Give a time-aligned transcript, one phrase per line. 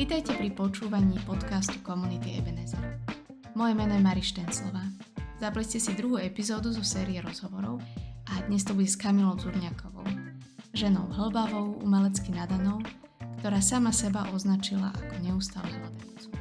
[0.00, 2.80] Vítajte pri počúvaní podcastu komunity Ebenezer.
[3.52, 4.80] Moje meno je Mari Štenclová.
[5.36, 7.84] Zapli ste si druhú epizódu zo série rozhovorov
[8.32, 10.08] a dnes to bude s Kamilou Turňakovou,
[10.72, 12.80] ženou hlbavou, umelecky nadanou,
[13.44, 16.32] ktorá sama seba označila ako neustále hľadajúcu.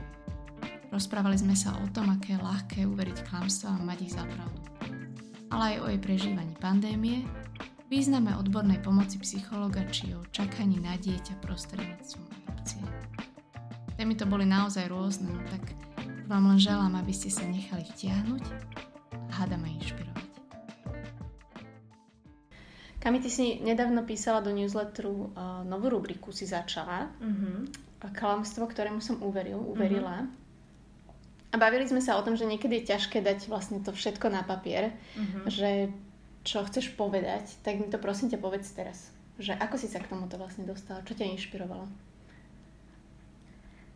[0.95, 4.63] Rozprávali sme sa o tom, aké je ľahké uveriť klamstvám a mať ich za pravdu.
[5.51, 7.27] Ale aj o jej prežívaní pandémie,
[7.91, 12.98] význame odbornej pomoci psychologa či o čakaní na dieťa prostredníctvom adopcie.
[13.99, 15.75] Témy to boli naozaj rôzne, no tak
[16.31, 20.29] vám len želám, aby ste sa nechali vtiahnuť a hádame inšpirovať.
[23.03, 27.11] Kami, ty si nedávno písala do newsletteru uh, novú rubriku, si začala.
[27.19, 27.67] Uh-huh.
[28.15, 30.23] Klamstvo, ktorému som uveril, uverila.
[30.23, 31.51] Uh-huh.
[31.51, 34.47] A bavili sme sa o tom, že niekedy je ťažké dať vlastne to všetko na
[34.47, 35.43] papier, uh-huh.
[35.51, 35.91] že
[36.47, 39.11] čo chceš povedať, tak mi to prosím ťa povedz teraz.
[39.43, 41.03] Že ako si sa k tomuto vlastne dostala?
[41.03, 42.08] Čo ťa inšpirovalo?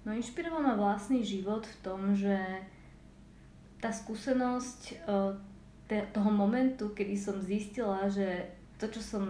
[0.03, 2.35] No inšpiroval ma vlastný život v tom, že
[3.79, 5.07] tá skúsenosť
[5.87, 9.23] te, toho momentu, kedy som zistila, že to, čo som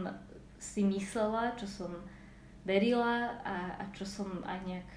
[0.58, 1.92] si myslela, čo som
[2.66, 4.90] verila a, a čo som aj nejak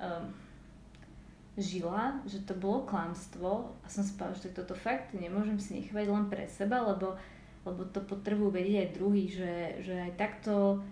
[0.00, 0.26] um,
[1.54, 3.70] žila, že to bolo klamstvo.
[3.84, 7.14] A som si že toto fakt nemôžem si nechať len pre seba, lebo,
[7.62, 9.54] lebo to potrebujú vedieť aj druhý, že,
[9.84, 10.82] že aj takto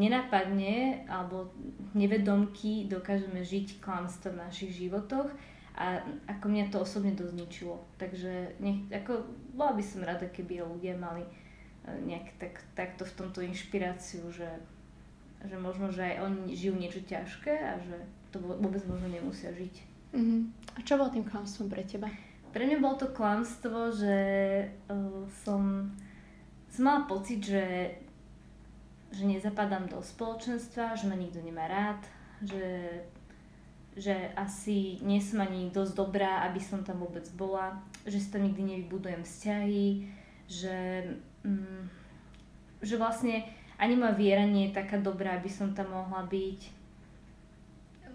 [0.00, 1.52] nenapadne alebo
[1.92, 5.28] nevedomky dokážeme žiť klamstvo v našich životoch
[5.76, 7.76] a ako mňa to osobne dosť ničilo.
[7.96, 9.24] Takže nech, ako,
[9.56, 11.30] bola by som rada, keby ľudia mali e,
[12.04, 14.48] nejak tak, takto v tomto inšpiráciu, že,
[15.44, 17.96] že možno, že aj oni žijú niečo ťažké a že
[18.32, 19.74] to vôbec možno nemusia žiť.
[20.12, 20.40] Mm-hmm.
[20.76, 22.08] A čo bolo tým klamstvom pre teba?
[22.52, 24.16] Pre mňa bolo to klamstvo, že
[24.92, 25.88] uh, som,
[26.68, 27.64] som mala pocit, že
[29.12, 32.00] že nezapadám do spoločenstva, že ma nikto nemá rád,
[32.40, 33.04] že,
[33.92, 37.76] že asi nie som ani dosť dobrá, aby som tam vôbec bola,
[38.08, 40.08] že si tam nikdy nevybudujem vzťahy,
[40.48, 41.04] že,
[41.44, 41.84] mm,
[42.80, 43.44] že vlastne
[43.76, 46.60] ani moja viera nie je taká dobrá, aby som tam mohla byť.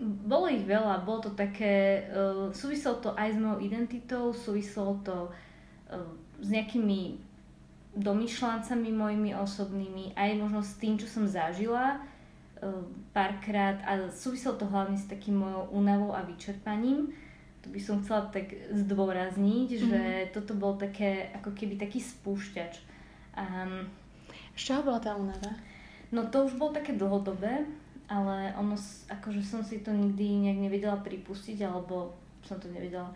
[0.02, 5.30] Bolo ich veľa, bolo to také, uh, súviselo to aj s mojou identitou, súviselo to
[5.30, 7.27] uh, s nejakými
[7.98, 12.82] domýšľancami mojimi osobnými, aj možno s tým, čo som zažila uh,
[13.12, 17.10] párkrát a súviselo to hlavne s takým mojou únavou a vyčerpaním.
[17.66, 19.90] To by som chcela tak zdôrazniť, mm-hmm.
[19.90, 22.80] že toto bol také, ako keby taký spúšťač.
[23.34, 23.90] Um,
[24.54, 25.52] z čoho bola tá únava?
[26.14, 27.68] No to už bolo také dlhodobé,
[28.08, 28.80] ale ono,
[29.12, 32.16] akože som si to nikdy nejak nevedela pripustiť, alebo
[32.46, 33.12] som to nevedela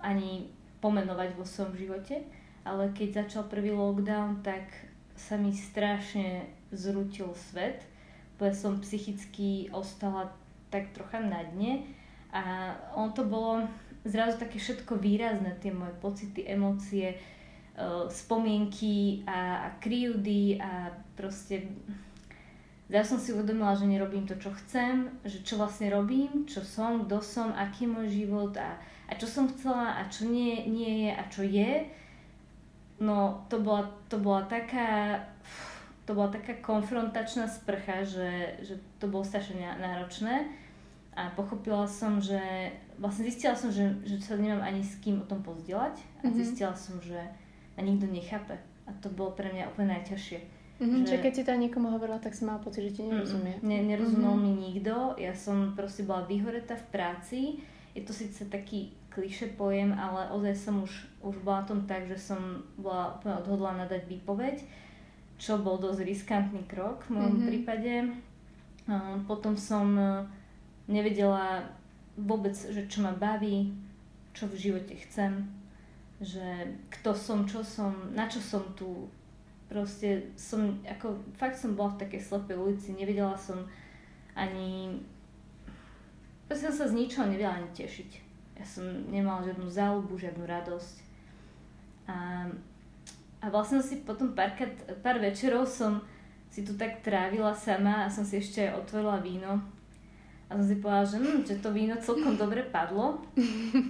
[0.00, 0.48] ani
[0.80, 2.24] pomenovať vo svojom živote
[2.64, 4.64] ale keď začal prvý lockdown, tak
[5.14, 7.84] sa mi strašne zrutil svet,
[8.40, 10.32] lebo som psychicky ostala
[10.72, 11.86] tak trocha na dne.
[12.34, 13.62] A on to bolo
[14.02, 17.18] zrazu také všetko výrazné, tie moje pocity, emócie, e,
[18.10, 21.70] spomienky a, a kryjúdy a proste
[22.84, 27.08] Zrazu som si uvedomila, že nerobím to, čo chcem, že čo vlastne robím, čo som,
[27.08, 28.76] kto som, aký je môj život a,
[29.08, 31.88] a čo som chcela a čo nie, nie je a čo je
[33.04, 35.20] No to bola, to bola taká
[36.04, 40.52] to bola taká konfrontačná sprcha, že, že to bolo strašne náročné
[41.16, 42.36] a pochopila som, že
[43.00, 46.36] vlastne zistila som, že, že sa nemám ani s kým o tom pozdieľať a mm-hmm.
[46.36, 47.16] zistila som, že
[47.78, 48.52] ma nikto nechápe
[48.84, 50.38] a to bolo pre mňa úplne najťažšie.
[50.74, 53.62] Mm-hmm, že, že keď si to niekomu hovorila, tak som mala pocit, že ti nerozumie.
[53.62, 54.58] Ne, nerozumel mm-hmm.
[54.58, 57.40] mi nikto, ja som proste bola vyhoretá v práci,
[57.94, 62.18] je to síce taký kliše pojem, ale ozaj som už, už bola tom tak, že
[62.18, 64.58] som bola úplne odhodlaná dať výpoveď,
[65.38, 67.48] čo bol dosť riskantný krok v mojom mm-hmm.
[67.48, 67.92] prípade.
[69.30, 70.26] Potom som e,
[70.90, 71.62] nevedela
[72.18, 73.70] vôbec, že čo ma baví,
[74.34, 75.46] čo v živote chcem,
[76.18, 79.06] že kto som, čo som, na čo som tu.
[79.64, 83.64] Proste som, ako fakt som bola v takej slepej ulici, nevedela som
[84.36, 85.00] ani
[86.44, 88.23] Proste som sa z ničoho nevedela ani tešiť.
[88.54, 90.96] Ja som nemala žiadnu záľubu, žiadnu radosť.
[92.06, 92.46] A,
[93.42, 94.54] a vlastne si potom pár,
[95.02, 95.98] pár večerov som
[96.54, 99.58] si tu tak trávila sama a som si ešte otvorila víno.
[100.46, 103.18] A som si povedala, že, hm, že to víno celkom dobre padlo.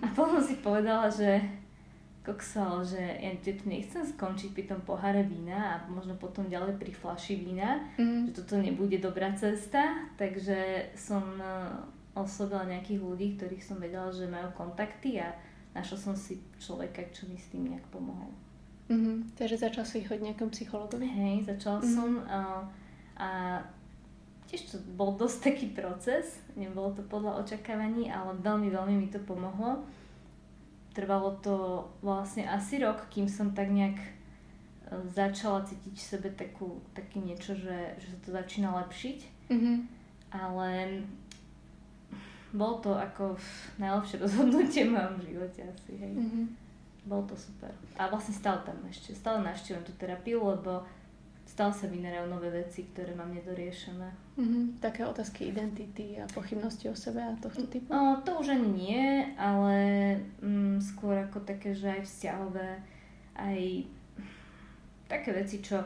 [0.05, 1.45] A potom si povedala, že
[2.25, 6.89] koksal, že ja tu nechcem skončiť pri tom poháre vína a možno potom ďalej pri
[6.97, 8.33] flaši vína, mm.
[8.33, 11.37] že toto nebude dobrá cesta, takže som
[12.15, 15.35] oslovila nejakých ľudí, ktorých som vedela, že majú kontakty a
[15.75, 18.31] našla som si človeka, čo mi s tým nejak pomohol.
[18.87, 19.35] Mm-hmm.
[19.35, 21.09] Takže začala si chodiť nejakom psychologovi?
[21.09, 21.97] Hej, začala mm-hmm.
[21.97, 22.41] som a,
[23.19, 23.29] a
[24.47, 29.19] tiež to bol dosť taký proces, nebolo to podľa očakávaní, ale veľmi, veľmi mi to
[29.25, 29.83] pomohlo.
[30.95, 34.11] Trvalo to vlastne asi rok, kým som tak nejak e,
[35.11, 39.19] začala cítiť v sebe takú, taký niečo, že, že sa to začína lepšiť.
[39.51, 39.77] Mm-hmm.
[40.35, 41.03] Ale
[42.55, 43.35] bol to ako
[43.83, 46.15] najlepšie rozhodnutie v mojom živote asi, hej.
[46.15, 46.45] Mm-hmm.
[47.05, 47.75] Bolo to super.
[47.99, 50.87] A vlastne stále tam ešte, stále navštívam tú terapiu, lebo
[51.45, 54.39] stále sa vynerajú nové veci, ktoré mám nedoriešené.
[54.39, 54.65] Mm-hmm.
[54.81, 57.91] Také otázky identity a pochybnosti o sebe a tohto typu?
[57.91, 59.05] No, to už ani nie,
[59.35, 59.77] ale
[60.41, 62.71] mm, skôr ako také, že aj vzťahové,
[63.35, 63.59] aj
[65.11, 65.83] také veci, čo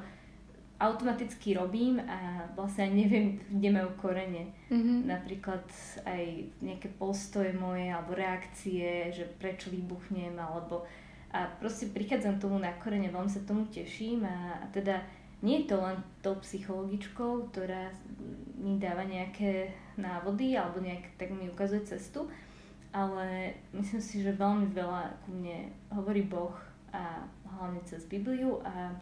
[0.79, 4.55] automaticky robím a vlastne neviem, kde majú korene.
[4.71, 4.99] Mm-hmm.
[5.11, 5.67] Napríklad
[6.07, 6.25] aj
[6.63, 10.87] nejaké postoje moje alebo reakcie, že prečo vybuchnem alebo
[11.29, 15.05] a proste prichádzam tomu na korene, veľmi sa tomu teším a, a teda
[15.45, 17.93] nie je to len tou psychologičkou, ktorá
[18.57, 19.71] mi dáva nejaké
[20.01, 22.27] návody alebo nejak tak mi ukazuje cestu,
[22.91, 26.57] ale myslím si, že veľmi veľa ku mne hovorí Boh
[26.97, 28.97] a hlavne cez Bibliu a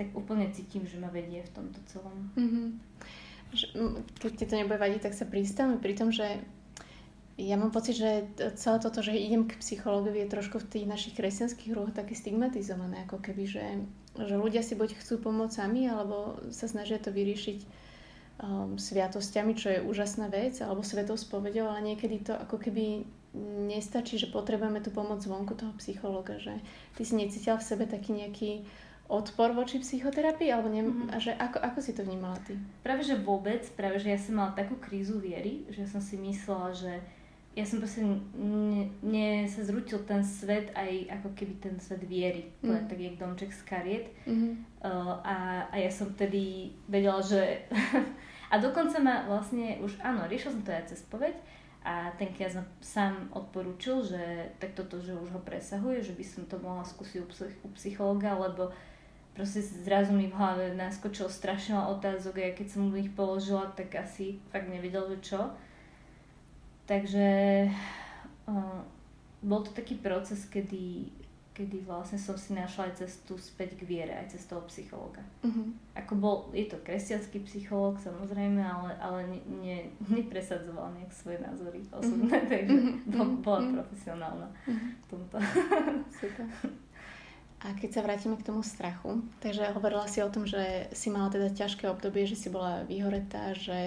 [0.00, 2.32] tak úplne cítim, že ma vedie v tomto celom.
[2.40, 2.66] Mm-hmm.
[4.16, 6.40] Keď ti to nebude vadiť, tak sa pristavme pri tom, že
[7.36, 8.24] ja mám pocit, že
[8.56, 13.04] celé toto, že idem k psychologovi je trošku v tých našich kresťanských rúhoch také stigmatizované,
[13.04, 13.64] ako keby, že
[14.18, 17.58] že ľudia si buď chcú pomôcť sami, alebo sa snažia to vyriešiť
[18.42, 23.06] um, sviatosťami, čo je úžasná vec, alebo svetou spovedou, ale niekedy to ako keby
[23.70, 26.58] nestačí, že potrebujeme tú pomoc zvonku toho psychologa, že
[26.98, 28.66] ty si necítila v sebe taký nejaký
[29.10, 31.18] odpor voči psychoterapii, alebo ne, mm-hmm.
[31.18, 32.54] že ako, ako si to vnímala ty?
[32.86, 36.70] Práve, že vôbec, práve, že ja som mala takú krízu viery, že som si myslela,
[36.70, 37.02] že
[37.58, 38.06] ja som proste,
[39.02, 42.86] mne sa zrutil ten svet aj ako keby ten svet viery, mm.
[42.86, 44.06] tak jak domček z kariet.
[44.22, 44.52] Mm-hmm.
[44.78, 47.66] Uh, a, a ja som vtedy vedela, že...
[48.52, 51.38] a dokonca ma vlastne už, áno, riešil som to aj cez povedť
[51.80, 56.42] a ten kniaz sám odporúčil, že tak toto, že už ho presahuje, že by som
[56.44, 58.68] to mohla skúsiť u, psych- u psychologa, lebo
[59.40, 63.72] proste zrazu mi v hlave naskočil strašne otázok a ja keď som mu ich položila,
[63.72, 65.40] tak asi fakt nevedel, že čo.
[66.84, 67.24] Takže
[68.44, 68.84] uh,
[69.40, 71.08] bol to taký proces, kedy,
[71.56, 75.24] kedy vlastne som si našla aj cestu späť k viere, aj cez toho psychologa.
[75.40, 75.72] Uh-huh.
[75.96, 79.78] Ako bol, je to kresťanský psychológ samozrejme, ale, ale ne, ne,
[80.20, 82.52] nepresadzoval nejak svoje názory osobné, uh-huh.
[82.52, 83.08] takže uh-huh.
[83.08, 83.74] bol, bola uh-huh.
[83.80, 84.88] profesionálna uh-huh.
[85.00, 85.36] v tomto.
[86.12, 86.44] Super.
[87.60, 91.28] A keď sa vrátime k tomu strachu, takže hovorila si o tom, že si mala
[91.28, 93.80] teda ťažké obdobie, že si bola vyhoretá, že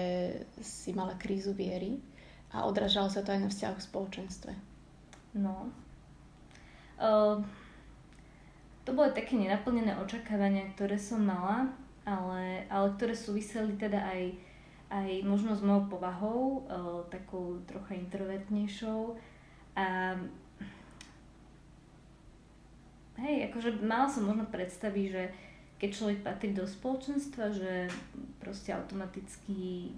[0.62, 1.98] si mala krízu viery
[2.54, 4.52] a odražalo sa to aj na vzťahoch v spoločenstve.
[5.42, 5.74] No.
[7.02, 7.42] Uh,
[8.86, 11.74] to boli také nenaplnené očakávania, ktoré som mala,
[12.06, 14.22] ale, ale ktoré súviseli teda aj,
[14.94, 16.40] aj možno s mojou povahou,
[16.70, 19.18] uh, takou trocha introvertnejšou.
[19.74, 20.14] A
[23.18, 25.22] hej, akože mala som možno predstavy, že
[25.78, 27.90] keď človek patrí do spoločenstva, že
[28.38, 29.92] proste automaticky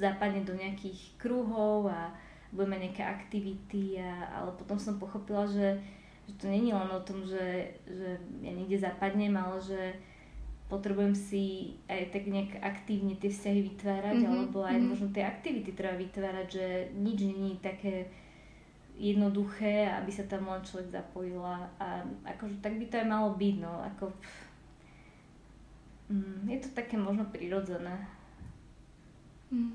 [0.00, 2.10] zapadne do nejakých kruhov a
[2.52, 5.80] budeme nejaké aktivity, a, ale potom som pochopila, že,
[6.28, 9.80] že to není len o tom, že, že ja niekde zapadnem, ale že
[10.72, 14.32] potrebujem si aj tak nejak aktívne tie vzťahy vytvárať, mm-hmm.
[14.32, 14.88] alebo aj mm-hmm.
[14.88, 16.66] možno tie aktivity treba vytvárať, že
[16.96, 18.08] nič není také
[18.96, 23.54] jednoduché, aby sa tam len človek zapojila a akože tak by to aj malo byť,
[23.58, 24.04] no, ako
[26.12, 27.96] mm, je to také možno prirodzené.
[29.48, 29.74] Mm.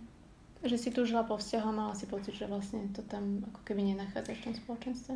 [0.66, 3.62] Že si tu žila po vzťahu a mala si pocit, že vlastne to tam ako
[3.62, 5.14] keby nenachádzaš v tom spoločenstve?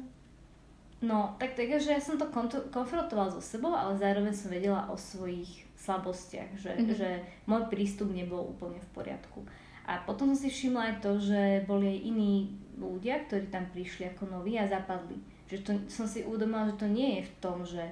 [1.02, 2.30] No, tak takže ja som to
[2.70, 6.94] konfrontovala so sebou, ale zároveň som vedela o svojich slabostiach, že, mm-hmm.
[6.94, 7.10] že
[7.50, 9.42] môj prístup nebol úplne v poriadku.
[9.90, 12.34] A potom som si všimla aj to, že boli aj iní
[12.82, 15.22] ľudia, ktorí tam prišli ako noví a zapadli.
[15.46, 17.86] Že to, som si uvedomila, že to nie je v tom, že,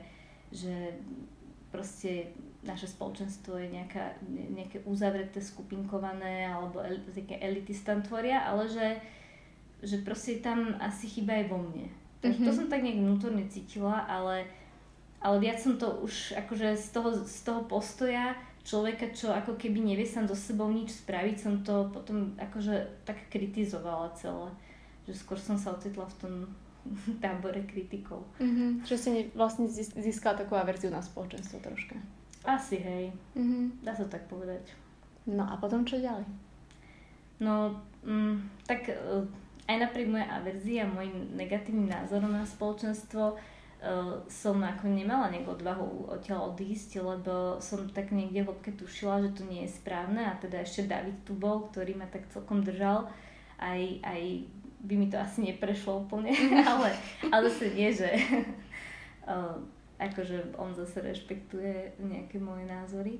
[0.49, 0.73] že
[1.69, 2.33] proste
[2.65, 8.87] naše spoločenstvo je nejaká, nejaké uzavreté, skupinkované alebo el, nejaké elity tam tvoria, ale že,
[9.79, 11.87] že proste tam asi chyba aj vo mne.
[12.19, 12.43] Mm-hmm.
[12.43, 14.43] to som tak nejak vnútorne cítila, ale,
[15.23, 18.35] ale viac som to už akože z toho, z toho postoja
[18.67, 23.31] človeka, čo ako keby nevie sám do sebou nič spraviť, som to potom akože tak
[23.31, 24.51] kritizovala celé.
[25.07, 26.33] Že skôr som sa ocitla v tom
[27.23, 28.25] tábore kritikov.
[28.39, 28.87] Mm-hmm.
[28.87, 31.95] Že si vlastne získala takú averziu na spoločenstvo troška.
[32.47, 33.11] Asi, hej.
[33.35, 33.83] Mm-hmm.
[33.83, 34.63] Dá sa tak povedať.
[35.27, 36.25] No a potom čo ďalej?
[37.39, 37.71] No,
[38.03, 39.23] mm, tak uh,
[39.67, 45.47] aj napriek mojej averzii a môjim negatívnym názorom na spoločenstvo, uh, som ako nemala nejak
[45.47, 50.19] odvahu odtiaľ odísť, lebo som tak niekde v hĺbke tušila, že to nie je správne
[50.19, 53.07] a teda ešte David tu bol, ktorý ma tak celkom držal.
[53.59, 54.21] Aj, aj
[54.79, 56.31] by mi to asi neprešlo úplne,
[56.71, 56.95] ale,
[57.31, 58.07] ale zase nie, že
[59.27, 59.55] uh,
[60.07, 63.19] akože on zase rešpektuje nejaké moje názory.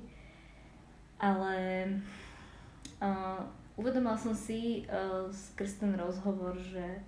[1.20, 1.84] Ale
[3.04, 3.44] uh,
[3.76, 7.04] uvedomila som si uh, skrz ten rozhovor, že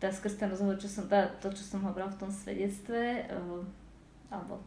[0.00, 3.60] tá skrz ten rozhovor, čo som, tá, to, čo som hovorila v tom svedectve, uh,
[4.32, 4.64] alebo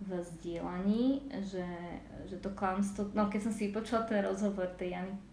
[0.00, 1.68] v zdieľaní, že,
[2.26, 5.29] že to klamstvo, no keď som si počula ten rozhovor tej Jany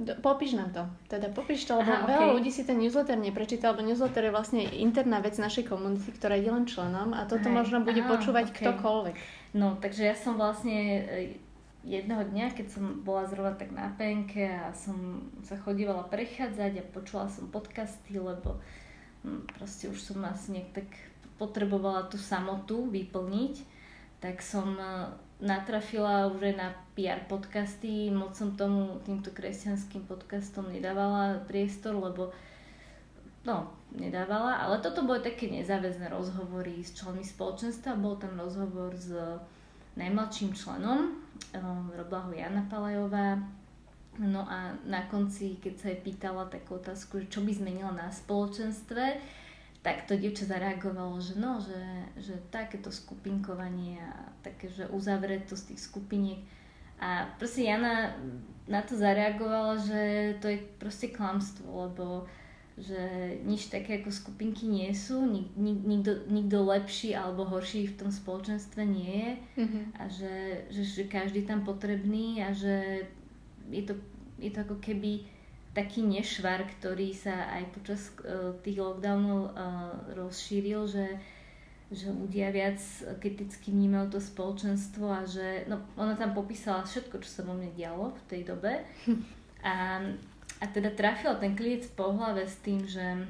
[0.00, 0.82] Popíš nám to.
[1.12, 2.10] Teda popíš to, lebo Aha, okay.
[2.16, 6.40] veľa ľudí si ten newsletter neprečíta, lebo newsletter je vlastne interná vec našej komunity, ktorá
[6.40, 7.54] je len členom a toto Hej.
[7.54, 8.64] možno bude Aha, počúvať okay.
[8.64, 9.16] ktokoľvek.
[9.54, 11.04] No, takže ja som vlastne
[11.84, 16.90] jedného dňa, keď som bola zrovna tak na penke a som sa chodívala prechádzať a
[16.92, 18.60] počula som podcasty, lebo
[19.24, 20.88] hm, proste už som asi nejak tak
[21.40, 23.64] potrebovala tú samotu vyplniť,
[24.20, 25.08] tak som e,
[25.40, 32.28] natrafila už aj na PR podcasty, moc som tomu týmto kresťanským podcastom nedávala priestor, lebo
[33.48, 39.16] no, nedávala, ale toto boli také nezáväzné rozhovory s členmi spoločenstva, bol tam rozhovor s
[39.96, 41.16] najmladším členom,
[41.56, 43.40] um, robila ho Jana Palajová.
[44.20, 48.12] No a na konci, keď sa jej pýtala takú otázku, že čo by zmenila na
[48.12, 49.16] spoločenstve,
[49.80, 51.80] tak to dievča zareagovalo, že no, že,
[52.20, 56.40] že takéto skupinkovanie a také, že uzavretosť tých skupiniek.
[57.00, 58.12] A proste Jana
[58.68, 62.28] na to zareagovala, že to je proste klamstvo, lebo
[62.80, 67.98] že nič také ako skupinky nie sú, nik, nik, nikto, nikto lepší alebo horší v
[68.00, 69.32] tom spoločenstve nie je
[69.64, 69.84] mm-hmm.
[70.00, 70.34] a že,
[70.72, 73.04] že, že každý tam potrebný a že
[73.68, 74.00] je to,
[74.40, 75.28] je to ako keby
[75.70, 79.52] taký nešvar, ktorý sa aj počas uh, tých lockdownov uh,
[80.18, 81.06] rozšíril, že,
[81.94, 82.82] že ľudia viac
[83.22, 87.70] kriticky vnímajú to spoločenstvo a že no, ona tam popísala všetko, čo sa vo mne
[87.78, 88.82] dialo v tej dobe
[89.62, 90.02] a
[90.60, 93.24] a teda trafil ten kliec po hlave s tým, že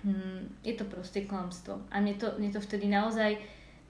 [0.00, 1.84] hm, je to proste klamstvo.
[1.92, 3.36] A mne to, mne to vtedy naozaj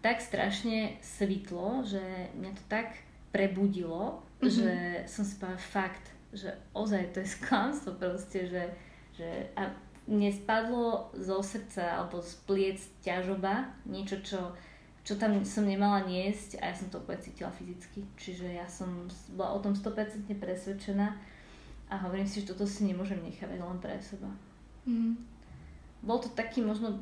[0.03, 2.03] tak strašne svitlo, že
[2.35, 2.99] mňa to tak
[3.31, 4.51] prebudilo, mm-hmm.
[4.51, 4.73] že
[5.07, 8.65] som si povedala fakt, že ozaj to je klamstvo proste, že,
[9.17, 9.73] že a
[10.09, 14.57] mne spadlo zo srdca alebo z pliec ťažoba, niečo, čo,
[15.05, 18.05] čo tam som nemala niesť a ja som to úplne cítila fyzicky.
[18.17, 19.05] Čiže ja som
[19.37, 21.13] bola o tom 100% presvedčená,
[21.89, 24.29] a hovorím si, že toto si nemôžem nechať len pre seba.
[24.85, 25.17] Mm.
[26.05, 27.01] Bol to taký možno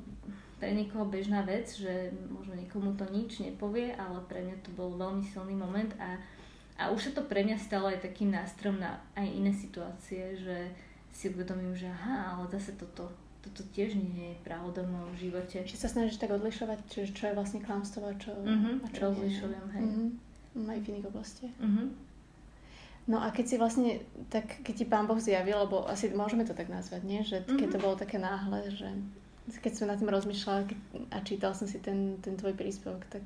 [0.56, 4.94] pre niekoho bežná vec, že možno niekomu to nič nepovie, ale pre mňa to bol
[4.94, 6.16] veľmi silný moment a,
[6.76, 10.68] a už sa to pre mňa stalo aj takým nástrom na aj iné situácie, že
[11.08, 13.08] si uvedomím, že aha, ale zase toto,
[13.40, 15.64] toto tiež nie je pravda v mojom živote.
[15.64, 19.00] Či sa snažíš tak odlišovať, čo, čo je vlastne klamstvo a čo, mm-hmm, a čo
[19.08, 19.86] rozlišujem, hej.
[19.88, 20.68] Mm-hmm.
[20.68, 21.56] Aj v iných oblastiach.
[21.56, 21.88] Mm-hmm.
[23.06, 26.58] No a keď si vlastne, tak keď ti pán Boh zjavil, lebo asi môžeme to
[26.58, 27.22] tak nazvať, nie?
[27.22, 28.90] Že keď to bolo také náhle, že
[29.62, 30.66] keď som nad tým rozmýšľala
[31.14, 33.22] a čítal som si ten, ten tvoj príspevok, tak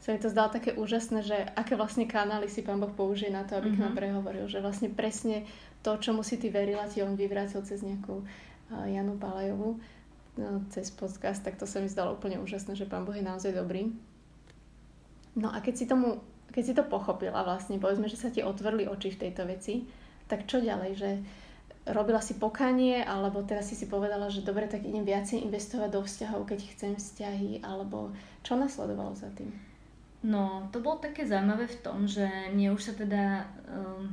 [0.00, 3.44] sa mi to zdalo také úžasné, že aké vlastne kanály si pán Boh použije na
[3.44, 3.76] to, aby mm-hmm.
[3.76, 4.00] k nám mhm.
[4.00, 4.44] prehovoril.
[4.48, 5.44] Že vlastne presne
[5.84, 9.76] to, čomu si ty verila, ti on vyvrátil cez nejakú uh, Janu Palajovú
[10.40, 13.52] no, cez podcast, tak to sa mi zdalo úplne úžasné, že pán Boh je naozaj
[13.52, 13.92] dobrý.
[15.36, 18.90] No a keď si tomu keď si to pochopila vlastne, povedzme, že sa ti otvorili
[18.90, 19.86] oči v tejto veci,
[20.26, 21.10] tak čo ďalej, že
[21.86, 26.02] robila si pokanie, alebo teraz si si povedala, že dobre, tak idem viacej investovať do
[26.02, 28.10] vzťahov, keď chcem vzťahy, alebo
[28.42, 29.69] čo nasledovalo za tým?
[30.20, 34.12] No, to bolo také zaujímavé v tom, že mne už sa teda um,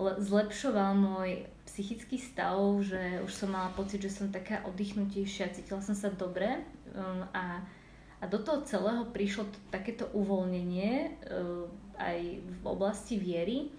[0.00, 5.92] zlepšoval môj psychický stav, že už som mala pocit, že som taká oddychnutejšia, cítila som
[5.92, 6.64] sa dobre
[6.96, 7.60] um, a
[8.20, 11.64] a do toho celého prišlo t- takéto uvoľnenie uh,
[11.96, 13.72] aj v oblasti viery.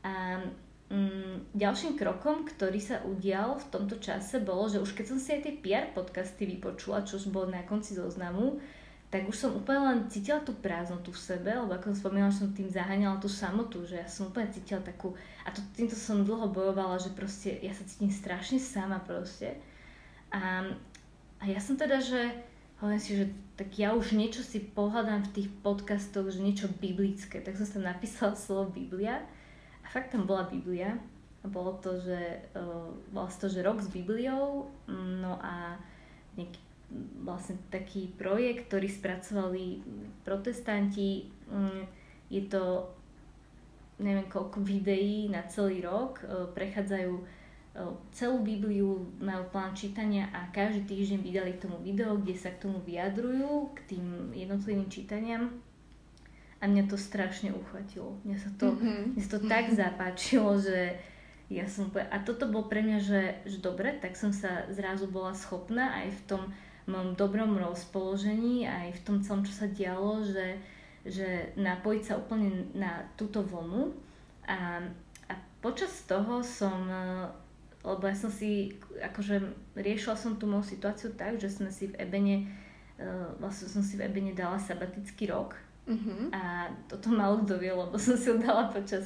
[0.00, 0.40] A
[0.88, 5.36] um, ďalším krokom, ktorý sa udial v tomto čase, bolo, že už keď som si
[5.36, 8.56] aj tie PR podcasty vypočula, čo už bolo na konci zoznamu,
[9.14, 12.50] tak už som úplne len cítila tú prázdnotu v sebe, lebo ako som spomínala, som
[12.50, 15.14] tým zaháňala tú samotu, že ja som úplne cítila takú,
[15.46, 19.54] a to, týmto som dlho bojovala, že proste ja sa cítim strašne sama proste.
[20.34, 20.66] A,
[21.38, 22.26] a ja som teda, že
[22.82, 27.38] hovorím si, že tak ja už niečo si pohľadám v tých podcastoch, že niečo biblické,
[27.38, 29.22] tak som tam napísala slovo Biblia
[29.78, 33.86] a fakt tam bola Biblia a bolo to, že uh, bolo to, že rok s
[33.94, 35.78] Bibliou, no a
[36.34, 36.63] nejaký
[37.24, 39.82] vlastne taký projekt, ktorý spracovali
[40.22, 41.82] protestanti, um,
[42.28, 42.88] je to
[43.98, 47.44] neviem koľko videí na celý rok, uh, prechádzajú
[48.14, 52.62] celú Bibliu majú plán čítania a každý týždeň vydali k tomu video, kde sa k
[52.62, 55.50] tomu vyjadrujú, k tým jednotlivým čítaniam.
[56.62, 58.14] A mňa to strašne uchvatilo.
[58.22, 59.18] Mňa sa to, mm-hmm.
[59.18, 60.94] mňa sa to tak zapáčilo, že
[61.50, 65.34] ja som A toto bol pre mňa, že, že dobre, tak som sa zrazu bola
[65.34, 66.42] schopná aj v tom
[66.90, 70.60] mojom dobrom rozpoložení, aj v tom celom, čo sa dialo, že,
[71.08, 73.92] že napojiť sa úplne na túto vlnu.
[74.44, 74.84] A,
[75.28, 75.32] a
[75.64, 76.88] počas toho som
[77.84, 79.44] lebo ja som si, akože
[79.76, 82.48] riešila som tú moju situáciu tak, že sme si v Ebene,
[82.96, 85.52] uh, vlastne som si v Ebene dala sabatický rok
[85.84, 86.32] Uh-huh.
[86.32, 89.04] A toto malo kto vie, lebo som si ho dala počas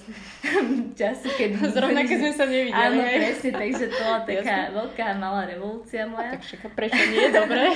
[1.01, 1.59] času, keď...
[1.75, 2.79] Zrovna keď sme sa nevideli.
[2.79, 4.75] Áno, presne, takže to bola taká Jasne.
[4.79, 6.31] veľká malá revolúcia moja.
[6.31, 7.75] A tak však prečo nie je dobré?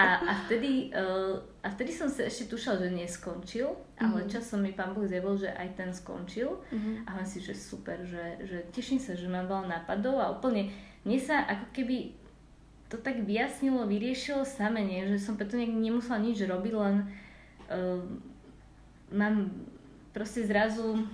[0.00, 4.00] a, a, vtedy, uh, a vtedy som sa ešte tušila, že neskončil, uh-huh.
[4.00, 6.48] ale časom mi pán Boh zjavil, že aj ten skončil.
[6.56, 7.04] Uh-huh.
[7.04, 10.72] A mám si, že super, že, že teším sa, že mám veľa nápadov a úplne
[11.04, 12.16] mne sa ako keby
[12.88, 14.48] to tak vyjasnilo, vyriešilo
[14.80, 15.04] nie?
[15.04, 17.04] že som preto nemusela nič robiť, len
[17.68, 18.00] uh,
[19.12, 19.50] mám
[20.12, 21.04] proste zrazu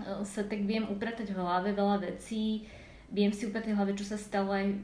[0.00, 2.66] eh, sa tak viem upratať v hlave veľa vecí,
[3.12, 4.74] viem si upratať v hlave, čo sa stalo aj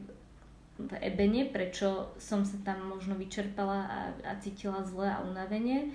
[0.80, 5.92] v ebene, prečo som sa tam možno vyčerpala a, a cítila zle a unavene.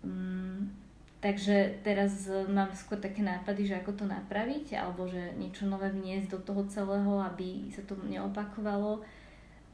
[0.00, 0.72] Mm,
[1.20, 6.32] takže teraz mám skôr také nápady, že ako to napraviť, alebo že niečo nové vniesť
[6.32, 9.04] do toho celého, aby sa to neopakovalo.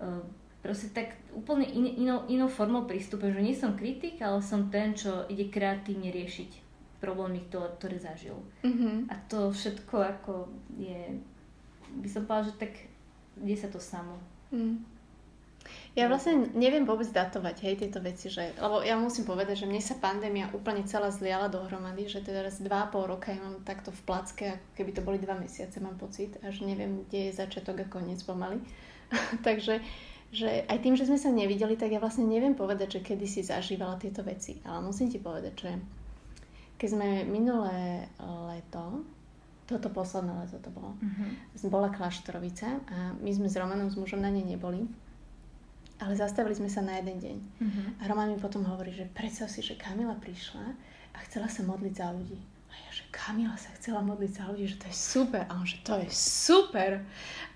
[0.02, 0.26] Uh,
[0.64, 4.96] proste tak úplne in, inou, inou formou prístupom, že nie som kritik, ale som ten,
[4.96, 6.64] čo ide kreatívne riešiť
[7.04, 8.40] problémy, ktoré zažil.
[8.64, 9.12] Mm-hmm.
[9.12, 10.48] A to všetko ako
[10.80, 11.20] je,
[12.00, 12.72] by som povedala, že tak
[13.36, 14.16] kde sa to samo.
[14.48, 14.80] Mm.
[15.96, 19.80] Ja vlastne neviem vôbec datovať, hej, tieto veci, že, lebo ja musím povedať, že mne
[19.80, 23.88] sa pandémia úplne celá zliala dohromady, že teraz dva a pol roka ja mám takto
[23.94, 27.80] v placke, ako keby to boli dva mesiace, mám pocit, až neviem, kde je začiatok
[27.80, 28.60] a koniec pomaly.
[29.46, 29.80] Takže
[30.34, 33.46] že aj tým, že sme sa nevideli, tak ja vlastne neviem povedať, že kedy si
[33.46, 34.58] zažívala tieto veci.
[34.66, 35.70] Ale musím ti povedať, že
[36.74, 38.10] keď sme minulé
[38.50, 39.06] leto,
[39.64, 41.70] toto posledné leto to bolo, uh-huh.
[41.70, 44.84] bola Kláštorovica a my sme s Romanom, s mužom na nej neboli,
[46.02, 47.36] ale zastavili sme sa na jeden deň.
[47.38, 47.86] Uh-huh.
[48.02, 50.66] A Roman mi potom hovorí, že predstav si, že Kamila prišla
[51.14, 52.53] a chcela sa modliť za ľudí.
[52.74, 55.46] A ja, že Kamila sa chcela modliť za ľudí, že to je super.
[55.46, 57.06] A on, že to je super.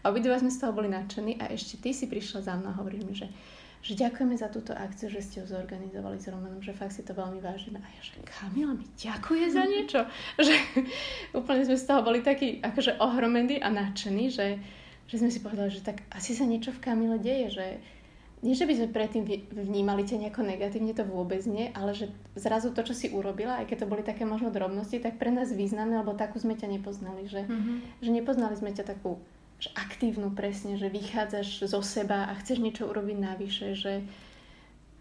[0.07, 2.79] A obidva sme z toho boli nadšení a ešte ty si prišla za mnou a
[2.79, 3.27] hovoríš mi, že,
[3.83, 7.19] že ďakujeme za túto akciu, že ste ju zorganizovali s Romanom, že fakt si to
[7.19, 7.83] veľmi vážime.
[7.83, 10.01] A ja, že Kamila mi ďakuje za niečo.
[10.39, 10.55] že
[11.35, 14.63] úplne sme z toho boli takí akože ohromení a nadšení, že,
[15.11, 17.67] že sme si povedali, že tak asi sa niečo v Kamile deje, že
[18.39, 22.07] nie, že by sme predtým vnímali ťa nejako negatívne, to vôbec nie, ale že
[22.39, 25.51] zrazu to, čo si urobila, aj keď to boli také možno drobnosti, tak pre nás
[25.51, 27.77] významné, lebo takú sme ťa nepoznali, že, mm-hmm.
[27.99, 29.19] že nepoznali sme ťa takú
[29.59, 34.07] že aktívnu presne, že vychádzaš zo seba a chceš niečo urobiť navyše, že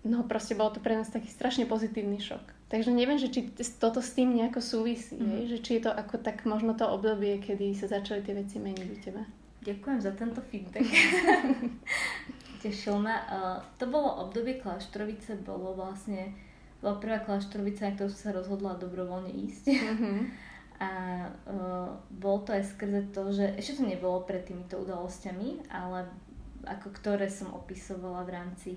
[0.02, 2.42] no proste bolo to pre nás taký strašne pozitívny šok.
[2.68, 5.46] Takže neviem, že či toto s tým nejako súvisí, mm-hmm.
[5.46, 8.88] že či je to ako tak možno to obdobie, kedy sa začali tie veci meniť
[8.90, 9.24] u teba.
[9.62, 10.90] Ďakujem za tento feedback.
[12.58, 13.16] Tešil ma.
[13.30, 16.34] Uh, to bolo obdobie kláštrovice, bolo vlastne,
[16.82, 19.66] bola prvá kláštrovica, na ktorú sa rozhodla dobrovoľne ísť.
[19.70, 20.20] Mm-hmm.
[20.78, 26.06] A uh, bolo to aj skrze to, že ešte to nebolo pred týmito udalosťami, ale
[26.70, 28.72] ako ktoré som opisovala v rámci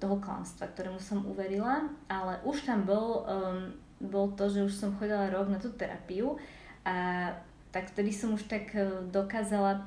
[0.00, 4.96] toho klamstva, ktorému som uverila, ale už tam bol, um, bol to, že už som
[4.96, 6.40] chodila rok na tú terapiu
[6.82, 7.28] a
[7.70, 9.84] tak vtedy som už tak uh, dokázala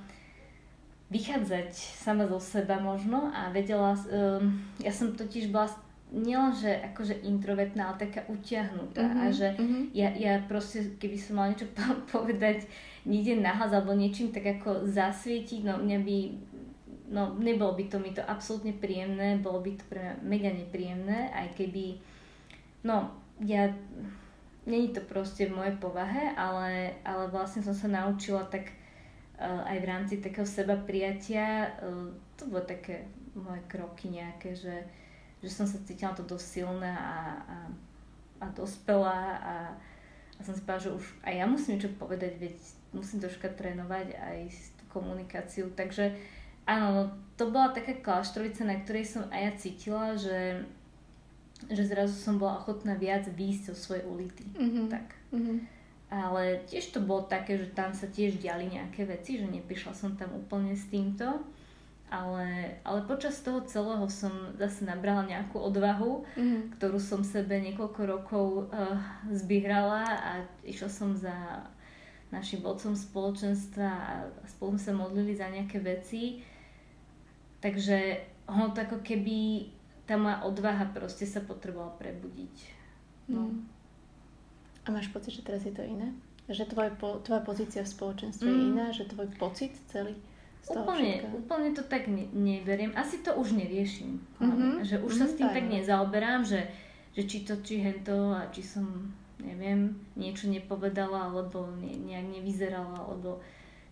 [1.09, 5.69] vychádzať sama zo seba možno a vedela, um, ja som totiž bola
[6.09, 9.83] nielenže akože introvertná, ale taká utiahnutá uh-huh, a mhm, že uh-huh.
[9.91, 11.69] ja, ja proste, keby som mala niečo
[12.13, 12.65] povedať
[13.05, 16.17] niekde nahlas alebo niečím tak ako zasvietiť, no mňa by
[17.05, 21.29] no nebolo by to mi to absolútne príjemné, bolo by to pre mňa mega nepríjemné,
[21.37, 22.01] aj keby
[22.81, 23.13] no
[23.45, 23.69] ja
[24.65, 28.73] není to proste v mojej povahe, ale, ale vlastne som sa naučila tak
[29.43, 34.87] aj v rámci takého seba prijatia, eh, to bolo také moje kroky nejaké, že,
[35.43, 37.57] že som sa cítila to dosť silná a, a,
[38.39, 39.55] a dospelá a,
[40.35, 42.55] a som si povedala, že už aj ja musím niečo povedať, veď
[42.95, 44.39] musím troška trénovať aj
[44.79, 46.15] tú komunikáciu, takže
[46.63, 50.63] áno, to bola taká kláštrovica, na ktorej som aj ja cítila, že,
[51.67, 54.47] že zrazu som bola ochotná viac výjsť zo svojej ulity.
[54.55, 54.87] Mm-hmm.
[54.87, 55.07] Tak.
[55.35, 55.74] Mm-hmm.
[56.05, 60.13] Ale tiež to bolo také, že tam sa tiež diali nejaké veci, že neprišla som
[60.13, 61.41] tam úplne s týmto.
[62.05, 66.77] Ale, ale počas toho celého som zase nabrala nejakú odvahu, mm-hmm.
[66.77, 69.01] ktorú som sebe niekoľko rokov uh,
[69.33, 71.65] zbyhrala a išla som za
[72.29, 74.11] našim vodcom spoločenstva a
[74.45, 76.45] spolu sa modlili za nejaké veci.
[77.57, 79.69] Takže ono to ako keby
[80.05, 82.55] tá moja odvaha proste sa potrebovala prebudiť.
[83.33, 83.49] No.
[83.49, 83.74] Mm.
[84.85, 86.13] A máš pocit, že teraz je to iné?
[86.45, 88.53] Že tvoje po, tvoja pozícia v spoločenstve mm.
[88.53, 88.85] je iná?
[88.93, 90.13] Že tvoj pocit celý
[90.65, 91.37] z toho úplne, všetka?
[91.37, 92.93] úplne to tak ne, neberiem.
[92.97, 94.17] Asi to už neriešim.
[94.41, 94.81] Mm-hmm.
[94.81, 96.65] Že už sa s tým tak nezaoberám, že,
[97.13, 98.85] že či to, či hento a či som,
[99.37, 103.41] neviem, niečo nepovedala alebo ne, nejak nevyzerala alebo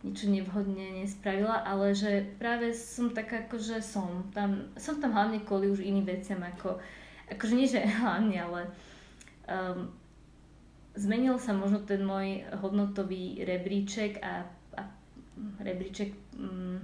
[0.04, 5.40] niečo nevhodne nespravila, ale že práve som taká, ako že som tam, som tam hlavne
[5.48, 6.76] kvôli už iným veciam, ako,
[7.32, 8.62] akože nie, že hlavne, ale
[9.48, 9.88] um,
[10.96, 14.46] zmenil sa možno ten môj hodnotový rebríček a,
[14.78, 14.82] a
[15.60, 16.78] rebríček um,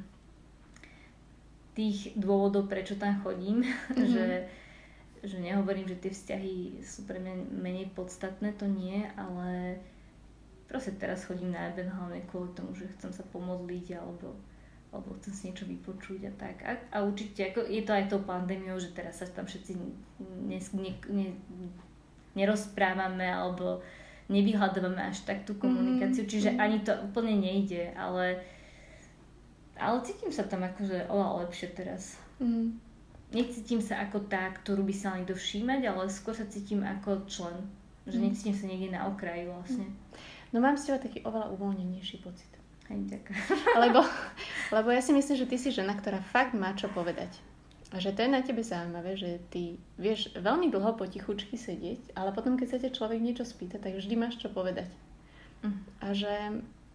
[1.74, 3.64] tých dôvodov, prečo tam chodím,
[3.96, 4.06] Mhm.
[4.10, 4.28] že,
[5.24, 9.78] že nehovorím, že tie vzťahy sú pre mňa menej podstatné, to nie, ale
[10.68, 14.38] proste teraz chodím na eben hlavne kvôli tomu, že chcem sa pomodliť alebo,
[14.94, 16.56] alebo chcem si niečo vypočuť a tak.
[16.62, 20.58] A, a určite ako, je to aj tou pandémiou, že teraz sa tam všetci ne,
[20.78, 21.26] ne, ne,
[22.40, 23.84] nerozprávame alebo
[24.32, 26.60] nevyhľadávame až tak tú komunikáciu, Mhm, čiže mhm.
[26.62, 28.40] ani to úplne nejde, ale
[29.80, 32.20] ale cítim sa tam akože oveľa lepšie teraz.
[32.44, 32.76] Mm.
[33.32, 37.56] Necítim sa ako tá, ktorú by sa niekto všímať, ale skôr sa cítim ako člen.
[38.04, 38.24] Že Mm.
[38.28, 39.88] necítim sa niekde na okraji vlastne.
[40.52, 42.52] No mám z teba taký oveľa uvoľnenejší pocit.
[42.92, 43.40] Hej, ďakujem.
[43.80, 44.04] Lebo,
[44.76, 47.32] lebo ja si myslím, že ty si žena, ktorá fakt má čo povedať.
[47.90, 52.30] A že to je na tebe zaujímavé, že ty vieš veľmi dlho potichučky sedieť, ale
[52.30, 54.86] potom, keď sa ťa človek niečo spýta, tak vždy máš čo povedať.
[55.66, 55.82] Mm.
[55.98, 56.34] A že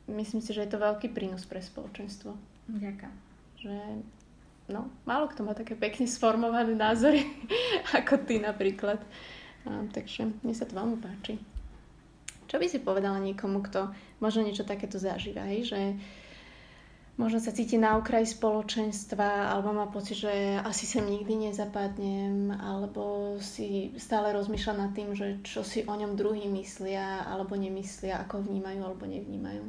[0.06, 2.38] myslím si, že je to veľký prínos pre spoločenstvo.
[2.70, 3.14] Ďakujem.
[3.58, 3.74] Že
[4.70, 7.26] no, málo kto má také pekne sformované názory,
[7.98, 9.02] ako ty napríklad.
[9.66, 11.42] A, takže mne sa to veľmi páči.
[12.46, 13.90] Čo by si povedala niekomu, kto
[14.22, 15.74] možno niečo takéto zažíva, hej?
[15.74, 15.80] že
[17.14, 23.02] možno sa cíti na okraji spoločenstva, alebo má pocit, že asi sem nikdy nezapadnem, alebo
[23.38, 28.42] si stále rozmýšľa nad tým, že čo si o ňom druhý myslia, alebo nemyslia, ako
[28.42, 29.62] vnímajú, alebo nevnímajú.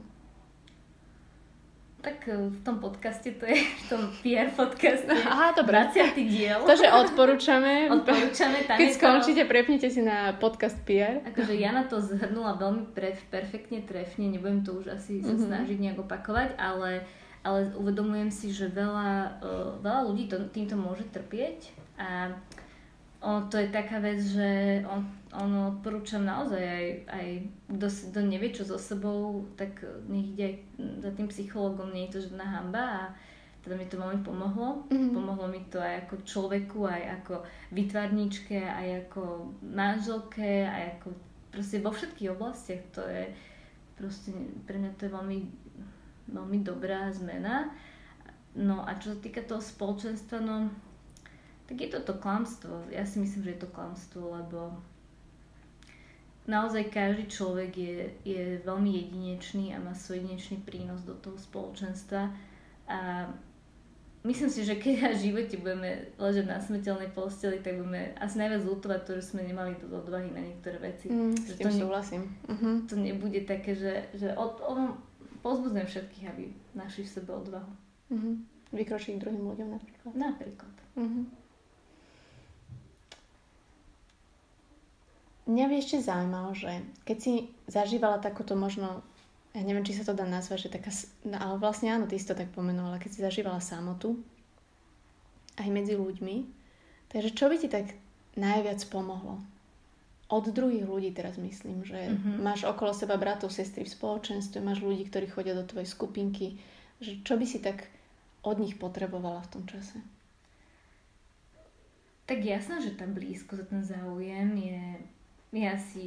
[1.97, 5.73] Tak e, v tom podcaste, to je v tom PR podcaste, Aha, dobre.
[5.85, 6.13] 20.
[6.23, 6.61] diel.
[6.61, 11.25] To, že odporúčame, Odporúčame tam keď je to- skončíte, prepnite si na podcast PR.
[11.25, 15.41] Akože Jana to zhrnula veľmi pre, perfektne, trefne, nebudem to už asi sa Mhm.
[15.43, 17.01] snažiť nejak opakovať, ale,
[17.45, 21.69] ale uvedomujem si, že veľa, uh, veľa ľudí to, týmto môže trpieť
[22.01, 22.33] a
[23.21, 27.27] o, to je taká vec, že on, ono odporúčam naozaj aj, aj
[27.77, 30.55] kto, kto nevie čo so sebou, tak nech ide aj
[31.01, 33.01] za tým psychologom, nie je to žiadna hamba a
[33.65, 34.85] teda mi to veľmi pomohlo.
[34.93, 35.09] Mhm.
[35.17, 37.41] Pomohlo mi to aj ako človeku, aj ako
[37.73, 41.17] vytvarníčke, aj ako manželke, aj ako
[41.49, 42.83] proste vo všetkých oblastiach.
[42.93, 43.33] To je
[43.97, 44.29] proste,
[44.69, 45.37] pre mňa to je veľmi,
[46.29, 47.69] veľmi dobrá zmena.
[48.55, 50.71] No a čo sa týka toho spoločenstva, no
[51.65, 52.85] tak je to to klamstvo.
[52.93, 54.77] Ja si myslím, že je to klamstvo, lebo
[56.45, 62.29] naozaj každý človek je, je veľmi jedinečný a má svoj jedinečný prínos do toho spoločenstva.
[62.85, 63.25] A
[64.21, 68.61] myslím si, že keď v živote budeme ležať na smrteľnej posteli, tak budeme asi najviac
[68.61, 71.09] lutovať to, že sme nemali do odvahy na niektoré veci.
[71.09, 72.23] Mm, Že s tým to ne- súhlasím.
[72.45, 72.75] Uh-huh.
[72.85, 74.93] To nebude také, že, že od, od,
[75.45, 77.73] pozbudzujem všetkých, aby našli v sebe odvahu.
[78.09, 78.33] Uh-huh.
[78.73, 80.11] Vykročiť druhým ľuďom napríklad.
[80.17, 80.75] Napríklad.
[80.97, 81.29] Uh-huh.
[85.45, 87.33] Mňa by ešte zaujímalo, že keď si
[87.69, 89.05] zažívala takúto možno,
[89.53, 90.89] ja neviem, či sa to dá nazvať, že taká,
[91.21, 94.17] no, ale vlastne áno, ty si to tak pomenovala, keď si zažívala samotu,
[95.61, 96.35] aj medzi ľuďmi,
[97.13, 97.93] takže čo by ti tak
[98.33, 99.37] najviac pomohlo?
[100.25, 102.41] Od druhých ľudí teraz myslím, že Mhm.
[102.41, 106.57] máš okolo seba bratov, sestry v spoločenstve, máš ľudí, ktorí chodia do tvojej skupinky,
[106.97, 107.85] že čo by si tak
[108.41, 110.01] od nich potrebovala v tom čase?
[112.25, 114.81] Tak jasné, že tá blízko, ten záujem je,
[115.53, 116.03] je asi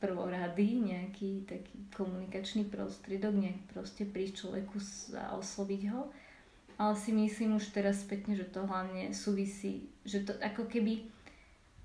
[0.00, 4.76] prvorady, nejaký taký komunikačný prostriedok, nejak proste prísť človeku
[5.16, 6.12] a osloviť ho.
[6.80, 11.04] Ale si myslím už teraz spätne, že to hlavne súvisí, že to ako keby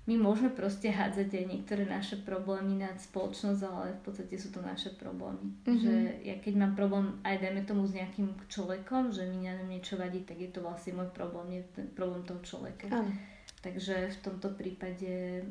[0.06, 4.62] my môžeme proste hádzať aj niektoré naše problémy nad spoločnosť, ale v podstate sú to
[4.62, 5.50] naše problémy.
[5.66, 5.78] Mhm.
[5.82, 9.66] Že ja keď mám problém aj dajme tomu s nejakým človekom, že mi na ňom
[9.66, 12.86] niečo vadí, tak je to vlastne môj problém, nie ten problém toho človeka.
[12.94, 13.10] Áno.
[13.66, 15.42] Takže v tomto prípade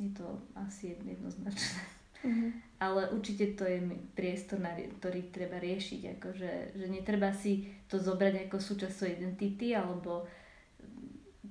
[0.00, 1.80] je to asi jed- jednoznačné.
[2.24, 2.48] Uh-huh.
[2.80, 3.80] Ale určite to je
[4.16, 6.16] priestor, na, ktorý treba riešiť.
[6.16, 10.24] Akože, že netreba si to zobrať ako súčasť svojej identity alebo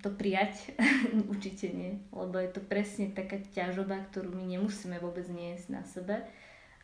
[0.05, 0.77] to prijať.
[1.33, 1.97] určite nie.
[2.13, 6.21] Lebo je to presne taká ťažoba, ktorú my nemusíme vôbec niesť na sebe.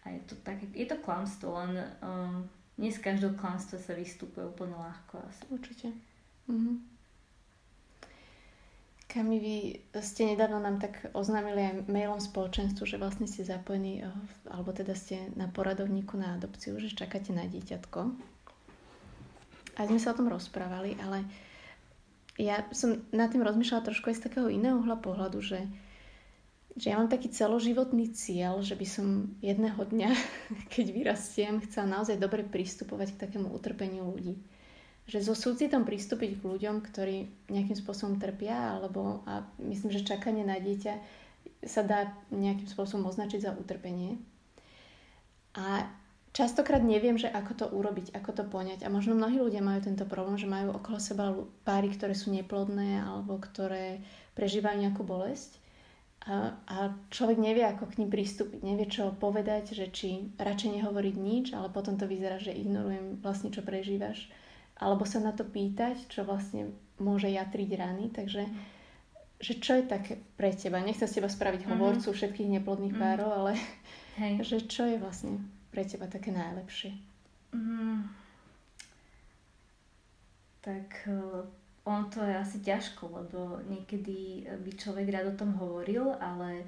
[0.01, 2.49] a je to tak, je to klamstvo, len um,
[2.81, 5.45] nie z každého klamstva sa vystupuje úplne ľahko asi.
[5.53, 5.93] Určite.
[6.49, 6.89] Mhm.
[9.11, 9.55] Kami, vy
[9.99, 14.07] ste nedávno nám tak oznámili aj mailom spoločenstvu, že vlastne ste zapojení, eh,
[14.47, 17.99] alebo teda ste na poradovníku na adopciu, že čakáte na dieťatko.
[19.75, 21.27] A sme sa o tom rozprávali, ale
[22.39, 25.67] ja som nad tým rozmýšľala trošku aj z takého iného uhla pohľadu, že,
[26.79, 30.09] že ja mám taký celoživotný cieľ, že by som jedného dňa,
[30.73, 34.39] keď vyrastiem, chcela naozaj dobre pristupovať k takému utrpeniu ľudí
[35.11, 40.47] že so súcitom pristúpiť k ľuďom, ktorí nejakým spôsobom trpia, alebo a myslím, že čakanie
[40.47, 40.93] na dieťa
[41.65, 44.21] sa dá nejakým spôsobom označiť za utrpenie.
[45.57, 45.89] A
[46.31, 48.83] častokrát neviem, že ako to urobiť, ako to poňať.
[48.83, 51.31] A možno mnohí ľudia majú tento problém, že majú okolo seba
[51.63, 54.03] páry, ktoré sú neplodné alebo ktoré
[54.35, 55.59] prežívajú nejakú bolesť.
[56.21, 56.75] A, a
[57.09, 61.73] človek nevie, ako k ním pristúpiť, nevie, čo povedať, že či radšej nehovoriť nič, ale
[61.73, 64.29] potom to vyzerá, že ignorujem vlastne, čo prežívaš
[64.81, 68.09] alebo sa na to pýtať, čo vlastne môže jatriť rany.
[68.09, 68.49] Takže
[69.37, 70.81] že čo je také pre teba?
[70.81, 71.77] Nechcem z teba spraviť mm-hmm.
[71.77, 73.13] hovorcu všetkých neplodných mm-hmm.
[73.13, 73.51] párov, ale
[74.17, 74.33] Hej.
[74.49, 75.37] že čo je vlastne
[75.71, 76.91] pre teba také najlepšie?
[77.55, 78.05] Mm.
[80.61, 81.41] Tak uh,
[81.87, 86.67] on to je asi ťažko, lebo niekedy by človek rád o tom hovoril, ale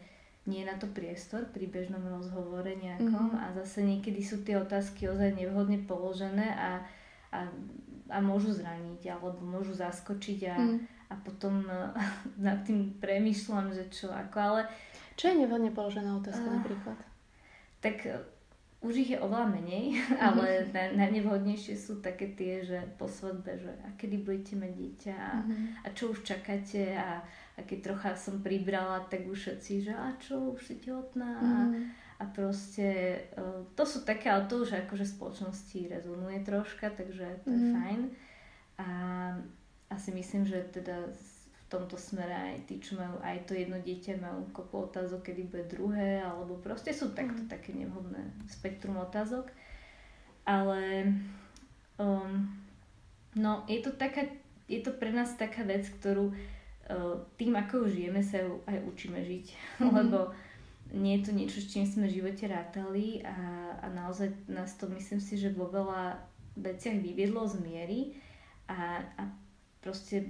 [0.50, 3.44] nie je na to priestor pri bežnom rozhovore nejakom mm-hmm.
[3.48, 6.84] a zase niekedy sú tie otázky ozaj nevhodne položené a,
[7.32, 7.48] a
[8.14, 10.78] a môžu zraniť alebo môžu zaskočiť a, mm.
[11.10, 11.64] a potom
[12.46, 14.62] nad tým premýšľam, že čo ako, ale...
[15.14, 16.98] Čo je nevhodne položená otázka uh, napríklad?
[17.80, 18.22] Tak uh,
[18.84, 20.76] už ich je oveľa menej, ale mm-hmm.
[20.76, 25.34] na, najnevhodnejšie sú také tie, že po svadbe, že a kedy budete mať dieťa a,
[25.40, 25.66] mm-hmm.
[25.84, 27.24] a čo už čakáte a,
[27.56, 31.74] a keď trocha som pribrala, tak už všetci, že a čo, už si tehotná mm-hmm.
[31.80, 37.44] a a proste uh, to sú také, ale to už akože spoločnosti rezonuje troška, takže
[37.44, 37.74] to je mm.
[37.76, 38.02] fajn.
[38.80, 38.88] A
[39.92, 41.12] asi myslím, že teda
[41.74, 45.66] tomto smere aj tí, čo majú aj to jedno dieťa, majú kopu otázok, kedy bude
[45.66, 47.50] druhé, alebo proste sú takto mm.
[47.50, 49.50] také nevhodné spektrum otázok.
[50.46, 51.10] Ale
[51.98, 52.46] um,
[53.34, 54.30] no, je to taká,
[54.70, 58.78] je to pre nás taká vec, ktorú uh, tým, ako ju žijeme, sa ju aj
[58.86, 59.46] učíme žiť.
[59.84, 59.90] Mm.
[60.00, 60.30] Lebo
[60.94, 63.36] nie je to niečo, s čím sme v živote rátali a,
[63.82, 66.22] a naozaj nás to myslím si, že vo veľa
[66.54, 68.00] veciach vyviedlo z miery
[68.70, 69.24] a, a
[69.82, 70.22] proste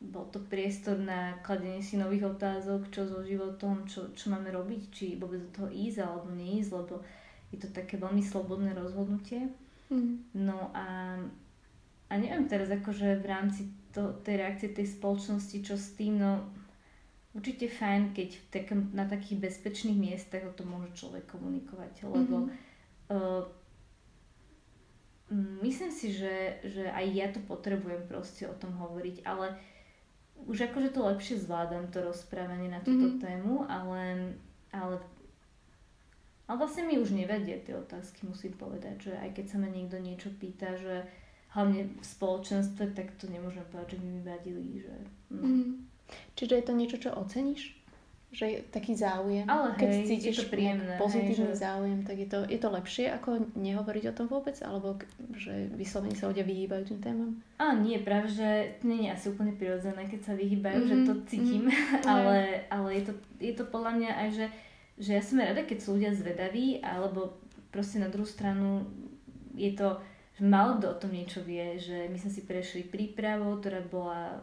[0.00, 4.82] bol to priestor na kladenie si nových otázok, čo so životom, čo, čo máme robiť,
[4.88, 7.04] či vôbec do toho ísť alebo neísť, lebo
[7.52, 9.52] je to také veľmi slobodné rozhodnutie.
[9.92, 10.24] Mm.
[10.40, 11.20] No a,
[12.08, 16.48] a neviem teraz akože v rámci to, tej reakcie tej spoločnosti, čo s tým, no
[17.36, 23.12] určite fajn, keď tak, na takých bezpečných miestach o tom môže človek komunikovať, lebo mm-hmm.
[23.12, 23.44] uh,
[25.60, 29.54] myslím si, že, že aj ja to potrebujem proste o tom hovoriť, ale
[30.46, 33.24] už akože to lepšie zvládam, to rozprávanie na túto mm-hmm.
[33.24, 34.32] tému, ale,
[34.72, 34.96] ale
[36.50, 40.02] ale vlastne mi už nevedie tie otázky, musím povedať, že aj keď sa ma niekto
[40.02, 41.06] niečo pýta, že
[41.54, 44.96] hlavne v spoločenstve, tak to nemôžem povedať, že mi vadili, že...
[45.30, 45.46] Mm.
[45.46, 45.70] Mm.
[46.34, 47.70] Čiže je to niečo, čo oceníš?
[48.30, 49.42] Že je taký záujem?
[49.50, 51.62] Ale Keď hej, cítiš je to príjemné, pozitívny hej, že...
[51.66, 54.54] záujem, tak je to, je to lepšie, ako nehovoriť o tom vôbec?
[54.62, 55.02] Alebo
[55.34, 57.30] že vyslovene sa ľudia vyhýbajú tým témam?
[57.58, 60.94] A nie, práve, že nie je asi úplne prirodzené, keď sa vyhýbajú, mm-hmm.
[60.94, 62.06] že to mhm, cítim, mm-hmm.
[62.06, 62.38] ale,
[62.70, 63.12] ale je, to,
[63.42, 64.46] je to podľa mňa aj, že,
[65.02, 67.34] že ja som rada, keď sú ľudia zvedaví, alebo
[67.74, 68.86] proste na druhú stranu
[69.58, 69.98] je to,
[70.38, 74.38] že málo kto o tom niečo vie, že my sme si prešli prípravou, ktorá bola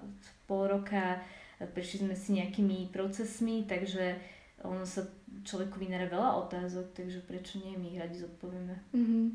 [0.47, 1.23] pol roka,
[1.65, 4.17] prešli sme si nejakými procesmi, takže
[4.61, 5.05] ono sa
[5.41, 8.75] človeku vynára veľa otázok, takže prečo nie, my ich radi zodpovieme.
[8.93, 9.25] Mm-hmm.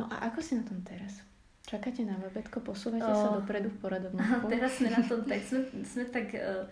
[0.00, 1.20] No a ako si na tom teraz?
[1.68, 4.48] Čakáte na babetko, posúvate o, sa dopredu v poradovníku?
[4.48, 6.64] Teraz sme na tom tak, sme, sme tak uh,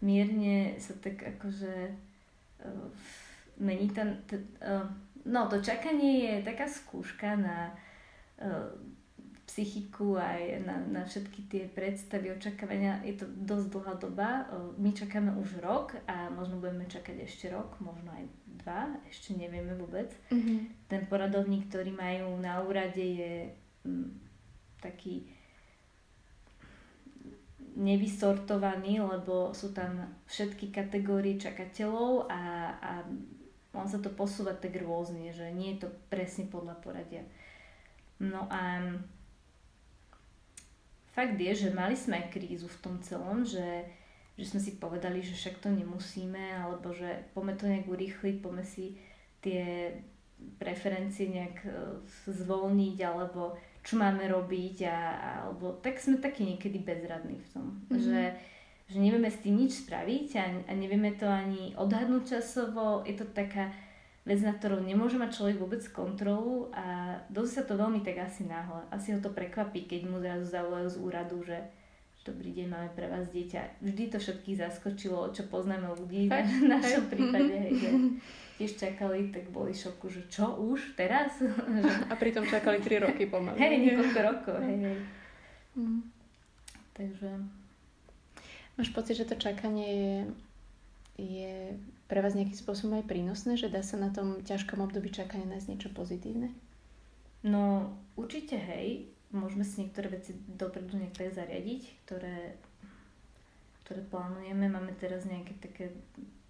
[0.00, 1.74] mierne sa tak akože
[2.64, 2.88] uh,
[3.60, 4.86] mení ten, ten uh,
[5.26, 7.74] no to čakanie je taká skúška na
[8.40, 8.70] uh,
[9.50, 13.02] psychiku aj na, na všetky tie predstavy, očakávania.
[13.02, 14.46] Je to dosť dlhá doba.
[14.78, 18.30] My čakáme už rok a možno budeme čakať ešte rok, možno aj
[18.62, 20.14] dva, ešte nevieme vôbec.
[20.30, 20.86] Mm-hmm.
[20.86, 23.50] Ten poradovník, ktorý majú na úrade je
[23.82, 24.14] m,
[24.78, 25.26] taký
[27.74, 32.42] nevysortovaný, lebo sú tam všetky kategórie čakateľov a,
[32.78, 32.92] a
[33.74, 37.26] on sa to posúva tak rôzne, že nie je to presne podľa poradia.
[38.20, 38.78] No a
[41.14, 43.86] fakt je, že mali sme aj krízu v tom celom, že,
[44.38, 48.64] že sme si povedali, že však to nemusíme, alebo že poďme to nejak urýchliť, poďme
[48.64, 48.96] si
[49.40, 49.92] tie
[50.56, 51.70] preferencie nejak e,
[52.28, 54.98] zvolniť, alebo čo máme robiť, a,
[55.44, 58.00] alebo tak sme takí niekedy bezradní v tom, mm-hmm.
[58.00, 58.20] že,
[58.88, 63.24] že nevieme s tým nič spraviť a, a nevieme to ani odhadnúť časovo, je to
[63.32, 63.72] taká
[64.28, 68.44] vec, na ktorú nemôže mať človek vôbec kontrolu a dosť sa to veľmi tak asi
[68.44, 68.84] náhle.
[68.92, 71.56] Asi ho to prekvapí, keď mu zrazu zavolajú z úradu, že
[72.20, 73.80] dobrý deň, máme pre vás dieťa.
[73.80, 77.90] Vždy to všetkých zaskočilo, čo poznáme ľudí v našom prípade, hej, že
[78.60, 81.40] tiež čakali, tak boli šoku, že čo už, teraz?
[82.12, 83.56] A pritom čakali 3 roky pomaly.
[83.56, 84.98] Hej, niekoľko rokov, hej, hej.
[85.80, 86.00] Mm.
[86.92, 87.30] Takže...
[88.76, 90.16] Máš pocit, že to čakanie je,
[91.20, 91.56] je
[92.10, 95.68] pre vás nejakým spôsobom aj prínosné, že dá sa na tom ťažkom období čakania nájsť
[95.70, 96.50] niečo pozitívne?
[97.46, 99.14] No, určite hej.
[99.30, 102.58] Môžeme si niektoré veci dopredu niektoré zariadiť, ktoré,
[103.86, 104.66] ktoré plánujeme.
[104.66, 105.94] Máme teraz nejaké také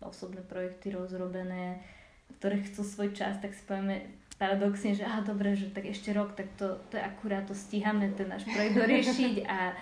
[0.01, 1.85] osobné projekty rozrobené,
[2.41, 6.33] ktoré chcú svoj čas, tak si povieme paradoxne, že aha, dobre, že tak ešte rok,
[6.33, 9.77] tak to, to je akurát, to stíhame ten náš projekt doriešiť a,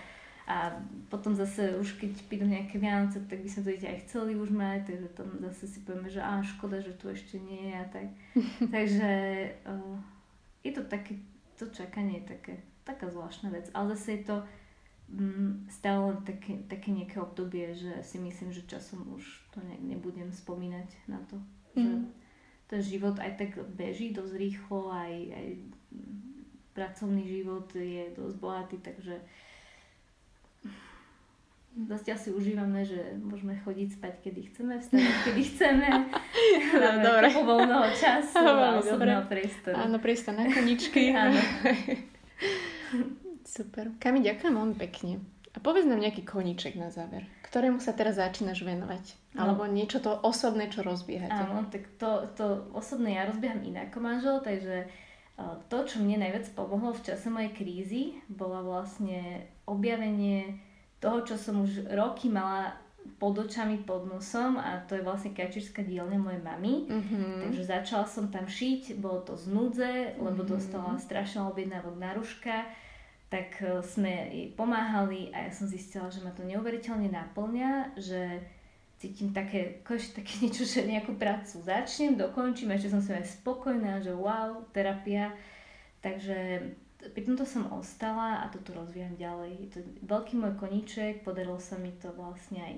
[0.48, 0.72] a
[1.12, 4.80] potom zase už keď prídu nejaké Vianoce, tak by sme to aj chceli už mať,
[4.88, 8.08] takže tam zase si povieme, že á, škoda, že tu ešte nie je a tak.
[8.74, 9.11] takže
[9.68, 10.00] uh,
[10.64, 11.20] je to také,
[11.61, 14.37] to čakanie je také, taká zvláštna vec, ale zase je to
[15.12, 19.76] um, stále len také, také nejaké obdobie, že si myslím, že časom už to ne,
[19.84, 21.37] nebudem spomínať na to,
[21.76, 21.84] mm.
[21.84, 21.92] že
[22.72, 25.46] ten život aj tak beží dosť rýchlo, aj, aj
[26.72, 29.20] pracovný život je dosť bohatý, takže
[31.78, 35.88] Zatiaľ si užívame, že môžeme chodiť spať, kedy chceme, vstávať, kedy chceme.
[36.74, 37.28] no, dobre.
[37.31, 39.76] voľného času a osobného priestoru.
[39.78, 41.12] Áno, priestor na koničky.
[41.14, 41.38] Áno.
[43.46, 43.94] Super.
[44.02, 45.22] Kami, ďakujem veľmi pekne.
[45.54, 49.35] A povedz nám nejaký koníček na záver, ktorému sa teraz začínaš venovať.
[49.35, 49.48] No.
[49.48, 51.35] Alebo niečo to osobné, čo rozbiehate.
[51.35, 54.88] Áno, tak to, to osobné ja rozbieham inak ako manžel, takže e,
[55.66, 60.62] to, čo mne najviac pomohlo v čase mojej krízy, bola vlastne objavenie
[60.98, 62.74] toho, čo som už roky mala
[63.16, 66.72] pod očami, pod nosom a to je vlastne kačírska dielňa mojej mamy.
[66.87, 67.32] Mm-hmm.
[67.46, 70.52] Takže začala som tam šiť, bolo to z núdze, lebo mm-hmm.
[70.52, 72.68] dostala strašne objednávok na ruška
[73.28, 78.40] tak e, sme jej pomáhali a ja som zistila, že ma to neuveriteľne naplňa, že
[78.96, 84.16] cítim také, také niečo, že nejakú prácu začnem, dokončím, ešte som si aj spokojná, že
[84.16, 85.37] wow, terapia.
[86.00, 86.62] Takže
[86.98, 89.52] pri tomto som ostala a toto rozvíjam ďalej.
[89.62, 92.74] Je to veľký môj koníček, podarilo sa mi to vlastne aj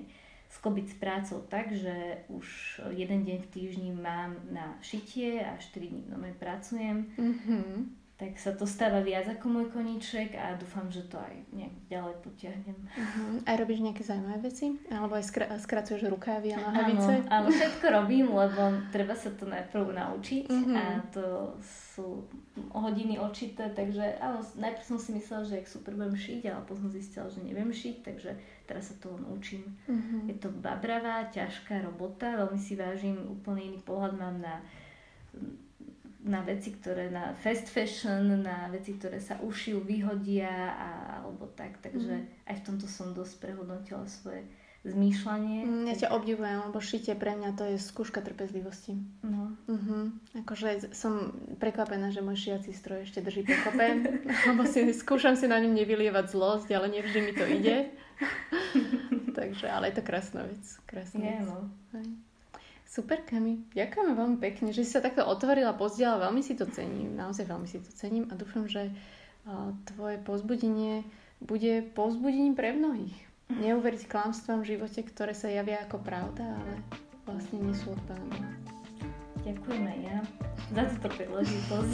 [0.51, 2.47] sklobiť s prácou tak, že už
[2.91, 7.07] jeden deň v týždni mám na šitie a 4 dní doma pracujem.
[7.15, 11.73] Mm-hmm tak sa to stáva viac ako môj koníček a dúfam, že to aj nejak
[11.89, 12.77] ďalej potiahnem.
[12.77, 13.41] Uh-huh.
[13.49, 14.77] Aj robíš nejaké zaujímavé veci?
[14.93, 17.25] Alebo aj skra- skracuješ rukávy a nohavice?
[17.25, 20.77] Áno, áno, všetko robím, lebo treba sa to najprv naučiť uh-huh.
[20.77, 21.57] a to
[22.01, 22.25] sú
[22.73, 26.89] hodiny očité, takže áno, najprv som si myslela, že jak super budem šiť, ale potom
[26.89, 28.33] zistila, že neviem šiť, takže
[28.65, 29.63] teraz sa to učím.
[29.85, 30.25] Uh-huh.
[30.25, 34.59] Je to babravá, ťažká robota, veľmi si vážim, úplne iný pohľad mám na
[36.21, 41.81] na veci, ktoré na fast fashion, na veci, ktoré sa ušijú, vyhodia a, alebo tak.
[41.81, 42.45] Takže mm.
[42.45, 44.45] aj v tomto som dosť prehodnotila svoje
[44.81, 45.85] zmýšľanie.
[45.93, 48.97] Ja ťa obdivujem, lebo šitie pre mňa to je skúška trpezlivosti.
[49.21, 49.53] No.
[49.69, 50.09] Uh-huh.
[50.41, 53.85] Akože som prekvapená, že môj šiací stroj ešte drží pokope,
[54.49, 57.77] lebo si, skúšam si na ňom nevylievať zlosť, ale nevždy mi to ide.
[59.37, 60.63] Takže, ale je to krásna vec.
[60.89, 61.45] Krásna je, vec.
[61.45, 61.59] No.
[62.91, 63.71] Super, Kami.
[63.71, 66.19] Ďakujeme veľmi pekne, že si sa takto otvorila, pozdiela.
[66.27, 67.15] Veľmi si to cením.
[67.15, 68.91] Naozaj veľmi si to cením a dúfam, že
[69.87, 71.07] tvoje pozbudenie
[71.39, 73.30] bude pozbudením pre mnohých.
[73.59, 76.73] Neuveriť klamstvom v živote, ktoré sa javia ako pravda, ale
[77.27, 78.47] vlastne nie sú od pána.
[79.41, 80.17] Ďakujem aj ja
[80.71, 81.93] za túto príležitosť.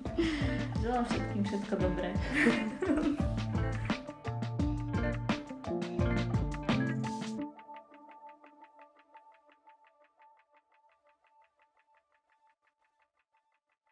[0.82, 2.10] Želám všetkým všetko dobré.